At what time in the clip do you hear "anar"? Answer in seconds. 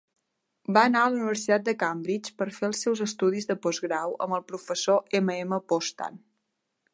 0.87-1.01